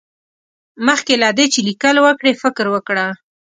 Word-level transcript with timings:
مخکې 0.87 1.13
له 1.23 1.29
دې 1.37 1.45
چې 1.53 1.59
ليکل 1.67 1.95
وکړې، 2.01 2.39
فکر 2.41 2.65
وکړه. 2.73 3.05